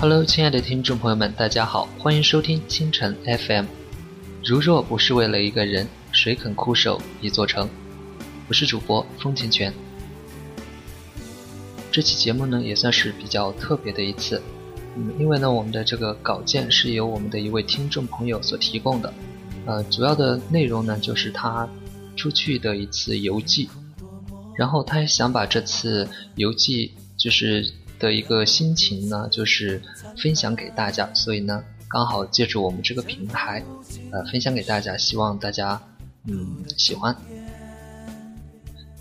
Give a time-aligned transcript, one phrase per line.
[0.00, 3.66] Hello，亲爱的听众朋友们，大家好，欢迎收听清晨 FM。
[4.42, 7.68] 如若不是为了一个人，谁肯枯守一座城？
[8.48, 9.70] 我是主播风清泉。
[11.92, 14.40] 这期节目呢，也算是比较特别的一次，
[14.96, 19.12] 嗯，因为呢，我们的这个稿件是由我们的一位听众朋友所提供的，
[19.66, 21.68] 呃，主要的内容呢，就是他
[22.16, 23.68] 出去的一次游记。
[24.56, 29.80] 然后他也想把这次游记就是的一个心情呢，就是
[30.20, 33.62] 分享给大家，所以呢，刚好借助我们这个平台，
[34.10, 35.80] 呃，分享给大家，希望大家
[36.26, 37.14] 嗯喜欢。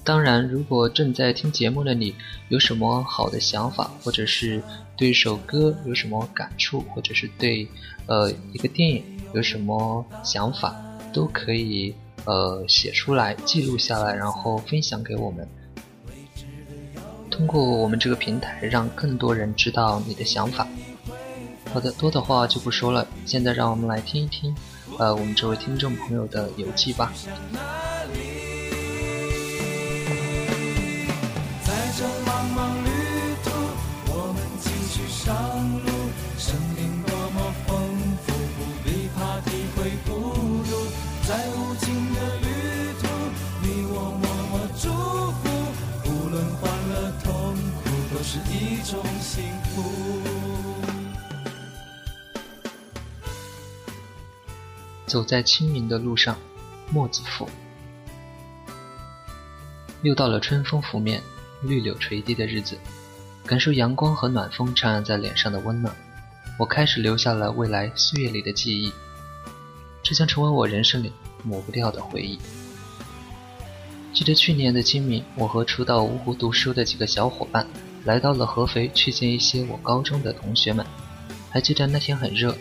[0.03, 2.13] 当然，如果正在听节目的你
[2.49, 4.61] 有什么好的想法，或者是
[4.95, 7.67] 对一首歌有什么感触，或者是对
[8.05, 9.03] 呃一个电影
[9.33, 10.75] 有什么想法，
[11.11, 11.95] 都可以。
[12.25, 15.47] 呃，写出来，记录下来，然后分享给我们。
[17.39, 20.67] 通过我们这个平台，让更多人知道你的想法。
[21.71, 23.07] 好的，多的话就不说了。
[23.25, 24.53] 现在让我们来听一听，
[24.97, 27.13] 呃，我们这位听众朋友的游记吧。
[48.31, 49.81] 是一种幸福。
[55.07, 56.37] 走在清明的路上，
[56.91, 57.49] 墨子赋。
[60.03, 61.23] 又到了春风拂面、
[61.63, 62.77] 绿柳垂地的日子，
[63.47, 65.91] 感受阳光和暖风徜徉在脸上的温暖，
[66.59, 68.93] 我开始留下了未来岁月里的记忆，
[70.03, 71.11] 这将成为我人生里
[71.43, 72.37] 抹不掉的回忆。
[74.13, 77.65] 记得去年的清明，我和初到芜湖读书的几个小伙伴。
[78.05, 80.85] 来到了合肥，去见一些我高中的同学们。
[81.49, 82.55] 还记得那天很热，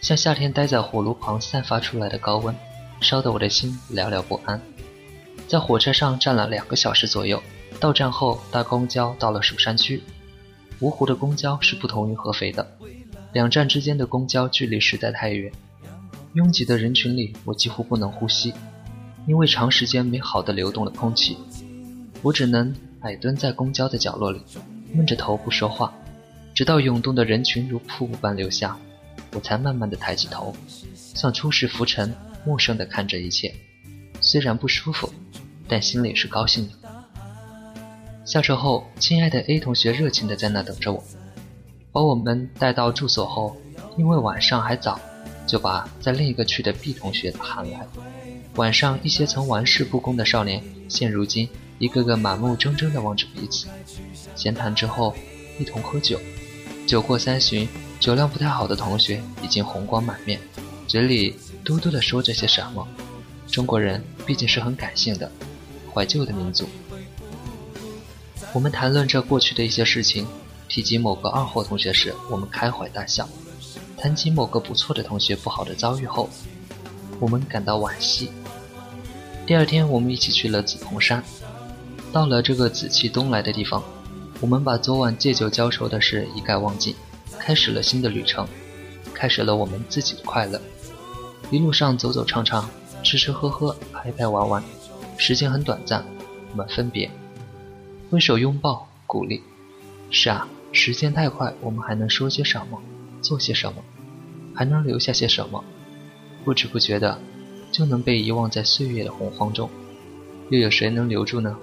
[0.00, 2.54] 像夏天待在火炉旁散发出来的高温，
[3.00, 4.60] 烧得我的心寥寥不安。
[5.48, 7.42] 在火车上站了两个小时左右，
[7.80, 10.02] 到站后搭公交到了蜀山区。
[10.80, 12.66] 芜湖的公交是不同于合肥的，
[13.32, 15.50] 两站之间的公交距离实在太远，
[16.34, 18.52] 拥挤的人群里我几乎不能呼吸，
[19.26, 21.36] 因为长时间没好的流动的空气，
[22.22, 24.42] 我只能矮蹲在公交的角落里。
[24.94, 25.92] 闷着头不说话，
[26.54, 28.78] 直到涌动的人群如瀑布般流下，
[29.32, 30.54] 我才慢慢的抬起头，
[30.94, 32.14] 像初识浮尘，
[32.46, 33.52] 陌生的看着一切。
[34.20, 35.12] 虽然不舒服，
[35.66, 36.72] 但心里是高兴的。
[38.24, 41.02] 下车后，亲爱的 A 同学热情的在那等着我，
[41.90, 43.56] 把我们带到住所后，
[43.98, 45.00] 因为晚上还早，
[45.44, 47.84] 就把在另一个区的 B 同学喊来。
[48.54, 51.48] 晚上，一些曾玩世不恭的少年，现如今
[51.78, 53.66] 一个个满目睁睁的望着彼此。
[54.36, 55.14] 闲谈之后，
[55.58, 56.18] 一同喝酒。
[56.86, 57.68] 酒过三巡，
[57.98, 60.38] 酒量不太好的同学已经红光满面，
[60.86, 62.86] 嘴里嘟嘟地说着些什么。
[63.46, 65.30] 中国人毕竟是很感性的、
[65.92, 66.68] 怀旧的民族。
[68.52, 70.26] 我们谈论着过去的一些事情，
[70.68, 73.24] 提及某个二货同学时，我们开怀大笑；
[73.96, 76.28] 谈及某个不错的同学不好的遭遇后，
[77.18, 78.30] 我们感到惋惜。
[79.46, 81.22] 第二天，我们一起去了紫蓬山。
[82.14, 83.82] 到了这个紫气东来的地方。
[84.40, 86.94] 我们把昨晚借酒浇愁的事一概忘记，
[87.40, 88.46] 开始了新的旅程，
[89.12, 90.60] 开始了我们自己的快乐。
[91.50, 92.70] 一路上走走唱唱，
[93.02, 94.62] 吃吃喝喝，拍拍玩玩，
[95.18, 96.04] 时间很短暂，
[96.52, 97.10] 我们分别，
[98.12, 99.42] 挥手拥抱，鼓励。
[100.12, 102.80] 是啊，时间太快，我们还能说些什么，
[103.22, 103.82] 做些什么，
[104.54, 105.64] 还能留下些什么？
[106.44, 107.18] 不知不觉的，
[107.72, 109.68] 就能被遗忘在岁月的洪荒中，
[110.50, 111.56] 又有谁能留住呢？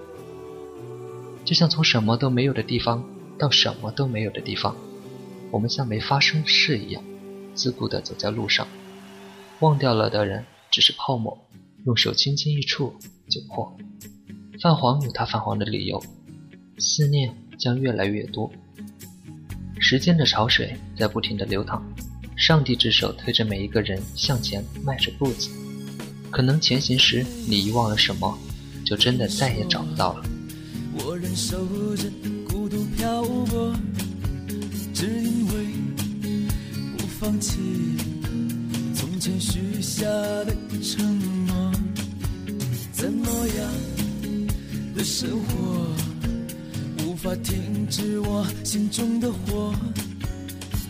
[1.51, 3.03] 就像从什么都没有的地方
[3.37, 4.73] 到什么都没有的地方，
[5.51, 7.03] 我们像没发生事一样，
[7.53, 8.65] 自顾地走在路上。
[9.59, 11.37] 忘掉了的人只是泡沫，
[11.85, 12.95] 用手轻轻一触
[13.29, 13.77] 就破。
[14.61, 16.01] 泛黄有它泛黄的理由，
[16.77, 18.49] 思念将越来越多。
[19.77, 21.83] 时间的潮水在不停地流淌，
[22.37, 25.49] 上帝之手推着每一个人向前迈着步子。
[26.29, 28.39] 可能前行时你遗忘了什么，
[28.85, 30.23] 就真的再也找不到了。
[31.31, 32.11] 我忍受着
[32.49, 33.73] 孤独漂泊，
[34.93, 35.65] 只因为
[36.97, 37.57] 不放弃
[38.93, 40.05] 从前许下
[40.43, 41.71] 的承诺。
[42.91, 43.73] 怎么样
[44.93, 45.87] 的生活
[47.05, 49.73] 无法停止我心中的火？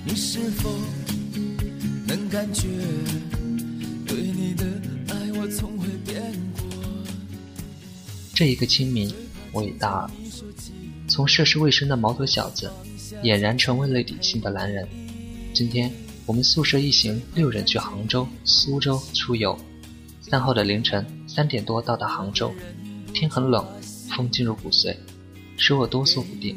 [0.04, 0.76] 你是否
[2.08, 2.68] 能感觉
[4.08, 4.66] 对你的
[5.10, 6.20] 爱我从未变
[6.54, 6.64] 过？
[8.34, 9.14] 这一个清明。
[9.52, 10.10] 我已大二，
[11.08, 12.72] 从涉世未深的毛头小子，
[13.22, 14.88] 俨然成为了理性的男人。
[15.54, 15.92] 今天
[16.26, 19.58] 我们宿舍一行六人去杭州、苏州出游。
[20.22, 22.54] 三号的凌晨三点多到达杭州，
[23.14, 23.66] 天很冷，
[24.10, 24.96] 风进入骨髓，
[25.58, 26.56] 使我哆嗦不定。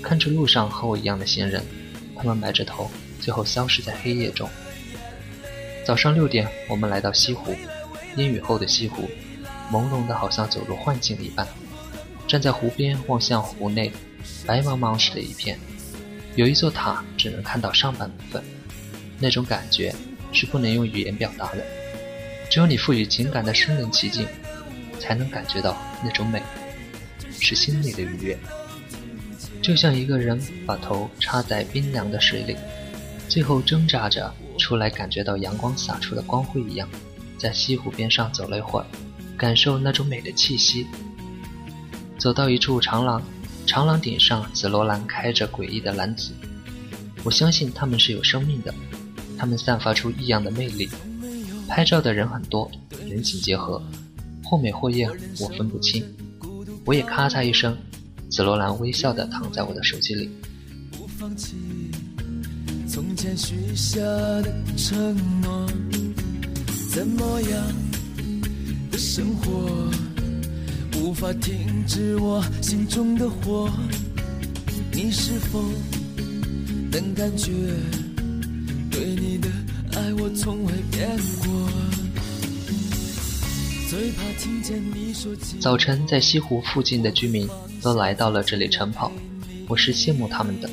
[0.00, 1.60] 看着路上和我一样的行人，
[2.14, 2.88] 他们埋着头，
[3.20, 4.48] 最后消失在黑夜中。
[5.84, 7.52] 早上六点，我们来到西湖，
[8.16, 9.08] 烟雨后的西湖，
[9.72, 11.44] 朦胧的好像走入幻境一般。
[12.28, 13.90] 站在湖边望向湖内，
[14.46, 15.58] 白茫茫似的一片，
[16.36, 18.44] 有一座塔，只能看到上半部分，
[19.18, 19.94] 那种感觉
[20.30, 21.64] 是不能用语言表达的，
[22.50, 24.28] 只有你赋予情感的身临其境，
[25.00, 26.42] 才能感觉到那种美，
[27.40, 28.38] 是心里的愉悦。
[29.62, 32.54] 就像一个人把头插在冰凉的水里，
[33.26, 36.86] 最后挣扎着出来，感觉到阳光洒出的光辉一样，
[37.38, 38.86] 在西湖边上走了一会儿，
[39.34, 40.86] 感受那种美的气息。
[42.18, 43.22] 走到一处长廊，
[43.64, 46.32] 长廊顶上紫罗兰开着诡异的蓝紫，
[47.22, 48.74] 我相信它们是有生命的，
[49.38, 50.88] 它们散发出异样的魅力。
[51.68, 52.68] 拍照的人很多，
[53.06, 53.80] 人景结合，
[54.42, 56.04] 或美或艳，我分不清。
[56.84, 57.76] 我也咔嚓一声。
[58.30, 60.28] 紫罗兰微笑地躺在我的手机里。
[62.86, 65.66] 从前许下的承诺，
[66.90, 67.62] 怎么样
[68.90, 69.90] 的生活
[71.08, 73.70] 无法停止我心中的火？
[74.92, 75.58] 你是否
[76.92, 77.50] 能感觉
[78.90, 79.48] 对你的
[79.94, 81.08] 爱我从未变
[81.38, 81.70] 过？
[85.58, 87.48] 早晨，在西湖附近的居民
[87.80, 89.10] 都来到了这里晨跑，
[89.66, 90.68] 我是羡慕他们的。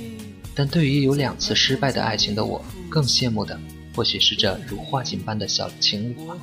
[0.54, 3.58] 但对于有两次失败的爱情的我，更羡慕的
[3.96, 6.36] 或许是这如画景般的小情侣吧。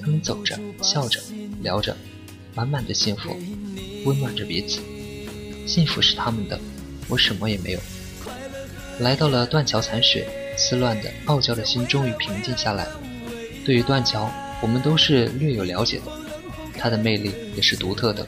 [0.00, 1.20] 他们走着，笑着，
[1.60, 1.94] 聊着，
[2.54, 3.36] 满满的幸福，
[4.04, 4.80] 温暖着彼此。
[5.66, 6.58] 幸福是他们的，
[7.08, 7.80] 我什么也没有。
[9.00, 12.86] 来到了断桥残雪，思乱的傲娇的心终于平静下来。
[13.64, 14.30] 对于断桥。
[14.62, 16.04] 我们都是略有了解的，
[16.78, 18.24] 它的魅力也是独特的。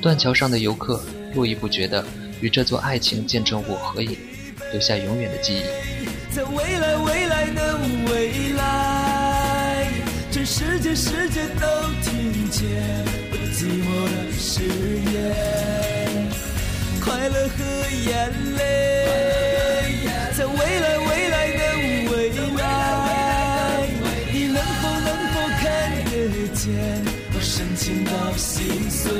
[0.00, 1.04] 断桥上的游客
[1.34, 2.02] 络绎不绝的
[2.40, 4.16] 与这座爱情见证物合影，
[4.72, 6.34] 留下永远的记忆。
[6.34, 7.78] 在未来未来的
[8.10, 9.86] 未来，
[10.30, 11.66] 全世界世界都
[12.02, 13.04] 听见
[13.56, 14.64] 寂寞的誓
[15.12, 15.14] 言，
[17.00, 17.58] 快乐和
[18.04, 18.12] 眼
[18.56, 18.60] 泪，
[20.36, 21.60] 在未来未来的
[22.10, 22.12] 未
[22.56, 22.66] 来，
[24.32, 25.64] 你能否能否看
[26.06, 26.12] 得
[26.52, 26.66] 见？
[27.32, 29.12] 我深情到心碎，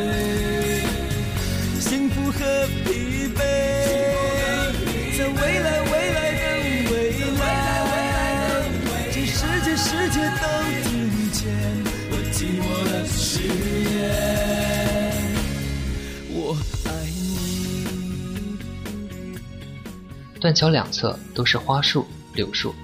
[20.44, 22.75] 断桥两侧都是花树、柳树，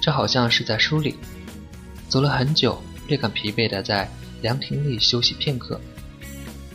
[0.00, 1.14] 这好像是在书里。
[2.08, 2.82] 走了很久。
[3.06, 4.10] 略感疲惫的在
[4.42, 5.80] 凉亭里休息片刻，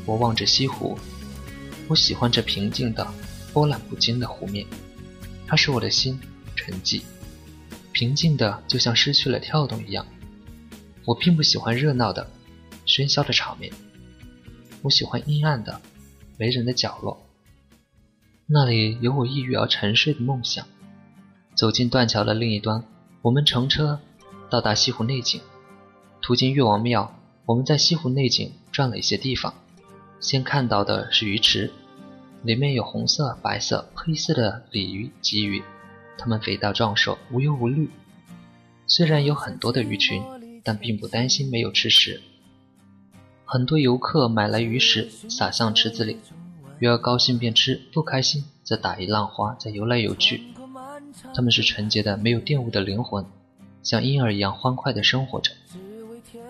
[0.05, 0.97] 我望着西湖，
[1.89, 3.05] 我喜欢这平静的、
[3.51, 4.65] 波澜不惊的湖面，
[5.45, 6.17] 它使我的心
[6.55, 7.01] 沉寂，
[7.91, 10.07] 平静的就像失去了跳动一样。
[11.03, 12.25] 我并不喜欢热闹的、
[12.85, 13.69] 喧嚣的场面，
[14.81, 15.81] 我喜欢阴暗的、
[16.37, 17.21] 没人的角落，
[18.53, 20.67] 那里有我抑郁而沉睡的梦想。
[21.55, 22.83] 走进断桥的另一端，
[23.21, 24.01] 我们乘车
[24.49, 25.39] 到达西湖内景。
[26.21, 27.15] 途经岳王庙，
[27.45, 29.53] 我们在西湖内景转了一些地方。
[30.19, 31.71] 先看到的是鱼池，
[32.43, 35.63] 里面有红色、白色、黑色的鲤鱼、鲫鱼，
[36.17, 37.89] 它们肥大壮硕，无忧无虑。
[38.85, 40.21] 虽然有很多的鱼群，
[40.61, 42.19] 但并不担心没有吃食。
[43.45, 46.17] 很多游客买来鱼食撒向池子里，
[46.81, 50.41] 鱼儿高兴便吃，不开心则打一浪花，再游来游去。
[51.31, 53.23] 它们是纯洁的、没有玷污的灵魂，
[53.83, 55.51] 像婴儿一样欢快地生活着。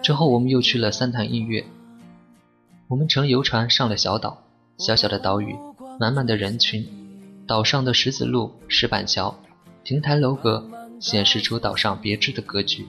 [0.02, 1.66] 之后，我们又去了三潭印月。
[2.88, 4.42] 我们乘游船上了小岛，
[4.78, 5.54] 小小的岛屿，
[6.00, 6.88] 满满的人群。
[7.46, 9.38] 岛上的石子路、石板桥、
[9.84, 10.66] 亭台楼阁，
[11.02, 12.88] 显示出岛上别致的格局。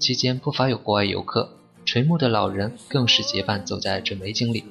[0.00, 1.48] 期间不乏有国外游客，
[1.84, 4.64] 垂暮的老人更是结伴走在这美景里，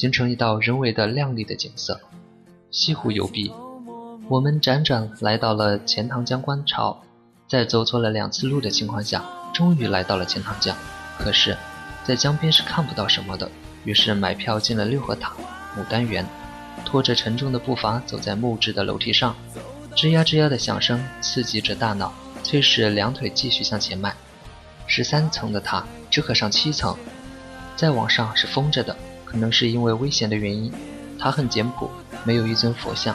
[0.00, 2.00] 形成一道人为的亮丽的景色。
[2.70, 3.52] 西湖游毕，
[4.30, 6.98] 我们辗转来到了钱塘江观潮，
[7.46, 10.74] 在走错了两次路的情况下，终于来到了钱塘江。
[11.18, 11.54] 可是，
[12.02, 13.50] 在江边是看不到什么的。
[13.84, 15.34] 于是买票进了六合塔、
[15.76, 16.24] 牡丹园，
[16.82, 19.36] 拖着沉重的步伐走在木质的楼梯上，
[19.94, 22.10] 吱呀吱呀的响声刺激着大脑，
[22.42, 24.16] 催使两腿继续向前迈。
[24.86, 26.96] 十三层的塔只可上七层，
[27.76, 28.96] 再往上是封着的，
[29.30, 30.72] 可能是因为危险的原因。
[31.16, 31.88] 塔很简朴，
[32.24, 33.14] 没有一尊佛像，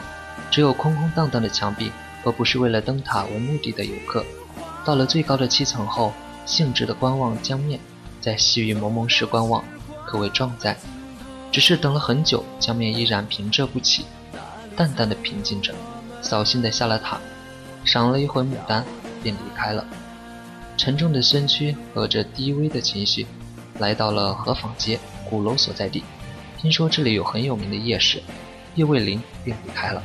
[0.50, 1.90] 只有空空荡荡的墙壁
[2.24, 4.24] 而不是为了灯塔为目的的游客。
[4.84, 6.14] 到了最高的七层后，
[6.46, 7.78] 兴致的观望江面，
[8.20, 9.62] 在细雨蒙蒙时观望，
[10.06, 10.74] 可谓壮哉。
[11.52, 14.06] 只是等了很久，江面依然平仄不起，
[14.74, 15.74] 淡淡的平静着。
[16.22, 17.20] 扫兴的下了塔，
[17.84, 18.84] 赏了一回牡丹，
[19.22, 19.84] 便离开了。
[20.76, 23.26] 沉重的身躯和着低微的情绪，
[23.78, 26.02] 来到了河坊街鼓楼所在地。
[26.58, 28.22] 听说这里有很有名的夜市，
[28.74, 30.02] 夜未临便离开了。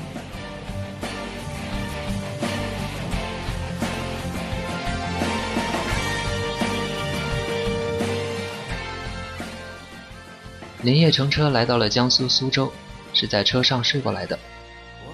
[10.84, 12.72] 连夜乘车来到了江苏苏州，
[13.14, 14.38] 是在车上睡过来的。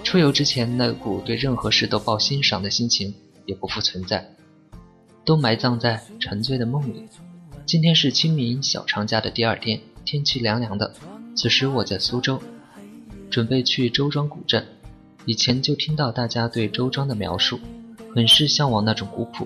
[0.02, 3.14] 出游之前那股对任何事都抱欣赏的心情
[3.46, 4.26] 也不复存在，
[5.26, 7.06] 都埋葬在沉醉的梦里。
[7.66, 10.94] 今天是清明小长假的第二天，天气凉凉的。
[11.36, 12.42] 此时我在苏州，
[13.30, 14.66] 准备去周庄古镇。
[15.26, 17.60] 以前就听到大家对周庄的描述，
[18.16, 19.46] 很是向往那种古朴。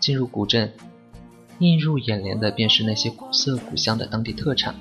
[0.00, 0.72] 进入古镇，
[1.58, 4.74] 映入眼帘的便是那些古色古香的当地特产。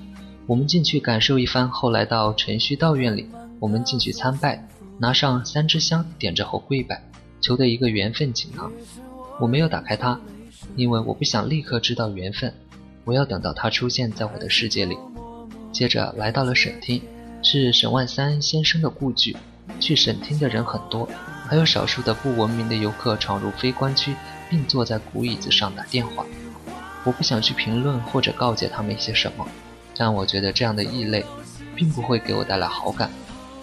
[0.46, 3.28] 我们进去感受一番，后来到陈虚道院里，
[3.60, 4.66] 我们进去参拜，
[4.98, 7.04] 拿上三支香，点着后跪拜，
[7.42, 8.72] 求得一个缘分锦囊。
[9.42, 10.18] 我没有打开它，
[10.78, 12.54] 因为我不想立刻知道缘分，
[13.04, 14.96] 我要等到它出现在我的世界里。
[15.78, 17.00] 接着来到了省厅，
[17.44, 19.38] 是沈万三先生的故居。
[19.80, 21.08] 去省厅的人很多，
[21.48, 24.16] 还有少数的不文明的游客闯入非官区，
[24.50, 26.26] 并坐在古椅子上打电话。
[27.04, 29.48] 我不想去评论或者告诫他们一些什么。
[29.96, 31.24] 但我觉得这样的异类，
[31.76, 33.12] 并不会给我带来好感。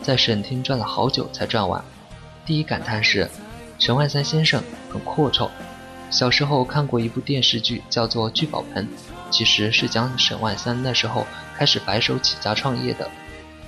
[0.01, 1.85] 在省厅转了好久才转完，
[2.47, 3.29] 第一感叹是，
[3.81, 5.51] 沈万三先生很阔绰。
[6.11, 8.87] 小时候看过一部电视剧，叫做《聚宝盆》，
[9.35, 11.27] 其实是讲沈万三那时候
[11.57, 13.11] 开始白手起家创业的。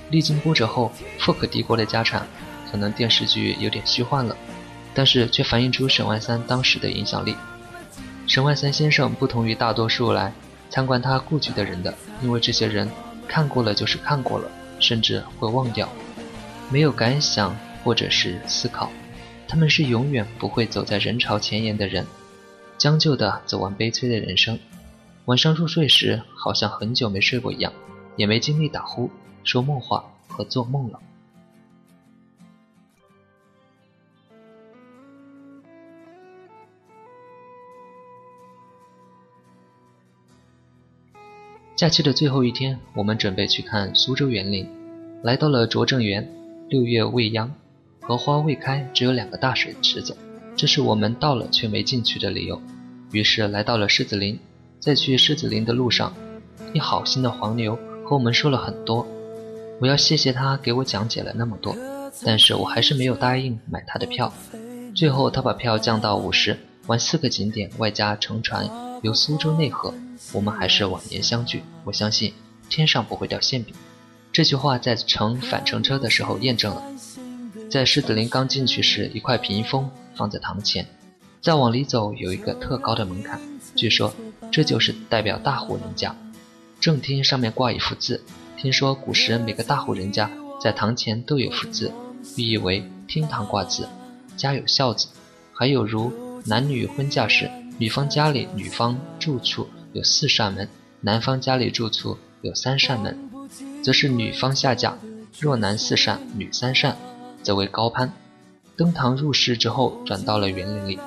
[0.09, 2.25] 历经波折后，富可敌国的家产，
[2.71, 4.33] 可能电视剧有点虚幻了，
[4.93, 7.35] 但是却反映出沈万三当时的影响力。
[8.27, 10.31] 沈万三先生不同于大多数来。
[10.69, 12.89] 参观他故居的人的，因为这些人
[13.27, 15.89] 看过了就是看过了，甚至会忘掉，
[16.69, 18.89] 没有感想或者是思考，
[19.49, 22.05] 他们是永远不会走在人潮前沿的人，
[22.77, 24.57] 将就的走完悲催的人生。
[25.27, 27.73] 晚上入睡时，好像很久没睡过一样，
[28.15, 29.09] 也没精力打呼、
[29.43, 31.01] 说梦话和做梦了。
[41.75, 44.65] 假期的最后一天，我们准备去看苏州园林，
[45.21, 46.25] 来到了拙政园。
[46.69, 47.53] 六月未央，
[47.99, 50.15] 荷花未开，只有两个大水池子，
[50.55, 52.61] 这是我们到了却没进去的理由。
[53.11, 54.39] 于是来到了狮子林，
[54.79, 56.13] 在去狮子林的路上，
[56.73, 59.05] 一好心的黄牛和我们说了很多，
[59.81, 61.75] 我要谢谢他给我讲解了那么多，
[62.23, 64.31] 但是我还是没有答应买他的票。
[64.95, 66.57] 最后他把票降到五十，
[66.87, 68.69] 玩四个景点外加乘船
[69.03, 69.93] 游苏州内河。
[70.33, 71.63] 我们还是往年相聚。
[71.83, 72.33] 我相信
[72.69, 73.75] 天上不会掉馅饼。
[74.31, 76.83] 这句话在乘返程车的时候验证了。
[77.69, 80.87] 在狮子林刚进去时，一块屏风放在堂前，
[81.41, 83.39] 再往里走有一个特高的门槛，
[83.75, 84.13] 据说
[84.51, 86.15] 这就是代表大户人家。
[86.79, 88.23] 正厅上面挂一幅字，
[88.57, 90.29] 听说古时每个大户人家
[90.61, 91.91] 在堂前都有幅字，
[92.35, 93.87] 寓意为厅堂挂字，
[94.35, 95.07] 家有孝子。
[95.53, 96.11] 还有如
[96.45, 99.67] 男女婚嫁时，女方家里女方住处。
[99.93, 100.67] 有四扇门，
[101.01, 103.17] 男方家里住处有三扇门，
[103.81, 104.95] 则是女方下嫁；
[105.39, 106.95] 若男四扇，女三扇，
[107.41, 108.11] 则为高攀。
[108.75, 110.99] 登堂入室之后，转到了园林里，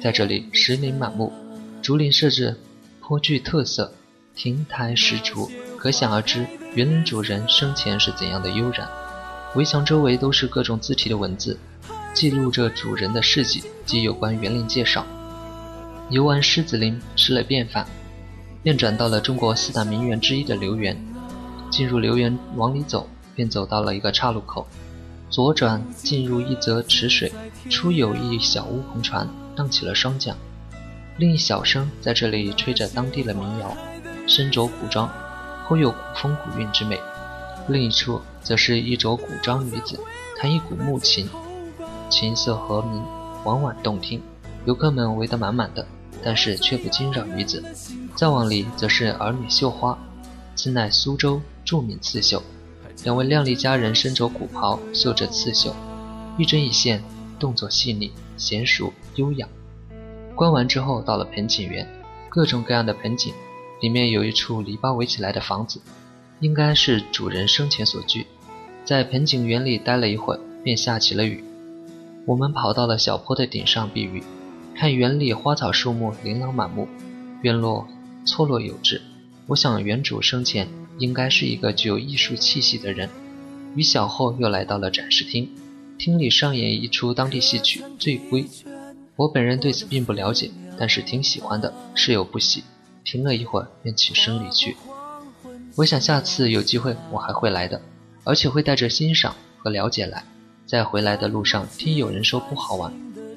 [0.00, 1.30] 在这里石林满目，
[1.82, 2.56] 竹林设置
[3.10, 3.92] 颇具特色，
[4.36, 8.88] 亭台石竹，可想而知园林主人生前是怎样的悠然。
[9.56, 11.58] 围墙周围都是各种字体的文字，
[12.14, 15.04] 记录着主人的事迹及有关园林介绍。
[16.08, 17.84] 游完狮子林，吃了便饭。
[18.62, 20.96] 便转到了中国四大名园之一的留园，
[21.68, 24.68] 进入留园往里走，便走到了一个岔路口，
[25.28, 27.32] 左转进入一则池水，
[27.68, 30.36] 出有一小乌篷船荡起了双桨，
[31.20, 33.76] 另一小生在这里吹着当地的民谣，
[34.26, 35.06] 身着古装，
[35.68, 36.96] 颇有古风古韵之美；
[37.68, 40.00] 另一处则是一着古装女子
[40.38, 41.28] 弹一股木琴，
[42.08, 43.04] 琴瑟和鸣，
[43.44, 44.22] 婉婉动听，
[44.64, 45.86] 游客们围得满满的。
[46.22, 47.62] 但是却不惊扰女子。
[48.14, 49.98] 再往里则是儿女绣花，
[50.56, 52.42] 此乃苏州著名刺绣。
[53.04, 55.74] 两位靓丽佳人身着古袍，绣着刺绣，
[56.38, 57.02] 一针一线，
[57.38, 59.46] 动作细腻、娴熟、优雅。
[60.40, 61.86] 观完之后，到了盆景园，
[62.30, 63.34] 各种各样的盆景，
[63.82, 65.82] 里面有一处篱笆围起来的房子，
[66.40, 68.26] 应该是主人生前所居。
[68.82, 71.44] 在盆景园里待了一会儿，便下起了雨。
[72.24, 74.22] 我们跑到了小坡的顶上避雨，
[74.74, 76.88] 看园里花草树木琳琅满目，
[77.42, 77.86] 院落
[78.24, 79.02] 错落有致。
[79.48, 80.66] 我想园主生前
[80.96, 83.10] 应该是一个具有艺术气息的人。
[83.76, 85.50] 雨小后又来到了展示厅，
[85.98, 88.42] 厅里上演一出当地戏曲《醉龟》。
[89.20, 92.64] 我本人对此并不了解，但是挺喜欢的，事有不喜。
[93.04, 94.78] 停了一会儿，便起身离去。
[95.76, 97.82] 我想下次有机会我还会来的，
[98.24, 100.24] 而且会带着欣赏和了解来。
[100.64, 102.90] 在回来的路上，听有人说不好玩，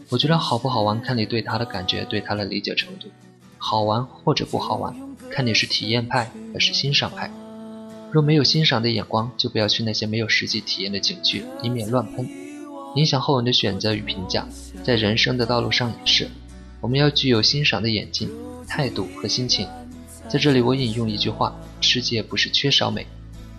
[0.08, 3.10] 我觉得好不好玩，看你对他的感觉，对他的理解程度。
[3.58, 4.96] 好玩或者不好玩，
[5.30, 7.30] 看你是体验派还是欣赏派。
[8.10, 12.30] 若没有欣赏的眼光，就不要去那些没有实际体验的景区，以免乱喷，
[12.96, 14.48] 影响后人的选择与评价。
[14.84, 16.30] 在人生的道路上也是，
[16.82, 18.30] 我们要具有欣赏的眼睛、
[18.68, 19.68] 态度和心情。
[20.30, 23.06] 在这里，我引用一句话：世界不是缺少美，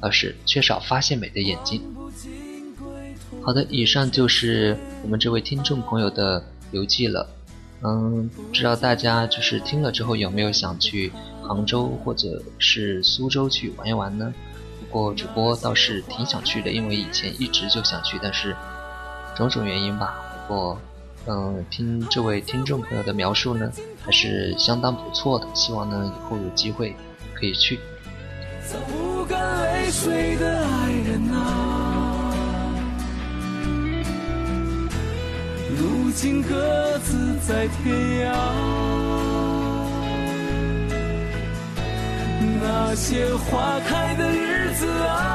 [0.00, 1.82] 而是缺少发现美的眼睛。
[3.42, 7.28] 好的，以上就是我们这位听众朋友的游记了。
[7.82, 11.12] 嗯，不知道大家就是听了之后有没有想去
[11.42, 14.32] 杭州或者是苏州去玩一玩呢？
[14.80, 18.56] 不过主播倒是挺想去的，因为以前一直就想去，但是
[19.34, 20.14] 种种原因吧。
[20.46, 20.78] 不过，
[21.26, 23.70] 嗯，听这位听众朋友的描述呢，
[24.04, 25.46] 还是相当不错的。
[25.54, 26.94] 希望呢以后有机会
[27.34, 27.78] 可以去。
[35.76, 38.32] 如今各自在天涯，
[42.62, 45.33] 那些花开的日子啊，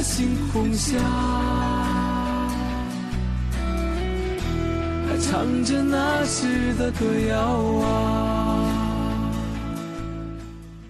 [0.00, 0.98] 星空下。
[5.06, 7.40] 还唱着那时的歌谣
[7.84, 8.66] 啊。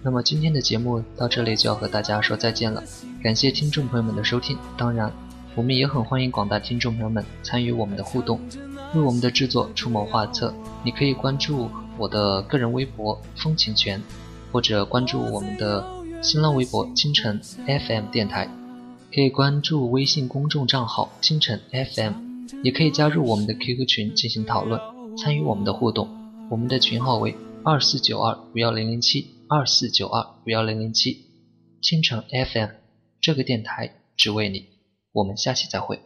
[0.03, 2.83] 那么今天的节目到这里就要和大家说再见了，
[3.23, 4.57] 感谢听众朋友们的收听。
[4.75, 5.11] 当然，
[5.53, 8.39] 我们也很欢迎广大听众朋友们参与我们的互动，
[8.95, 10.51] 为我们的制作出谋划策。
[10.83, 14.01] 你可以关注我的个人微博“风情泉”，
[14.51, 15.85] 或者关注我们的
[16.23, 18.49] 新浪微博“清晨 FM 电台”，
[19.13, 22.31] 可以关注微信公众账号“清晨 FM”。
[22.63, 24.79] 也可以加入我们的 QQ 群进行讨论，
[25.17, 26.07] 参与我们的互动。
[26.49, 31.25] 我们的群号为二四九二五幺零零七二四九二五幺零零七，
[31.81, 32.69] 青城 FM，
[33.21, 34.67] 这个电台只为你。
[35.13, 35.99] 我们下期再会。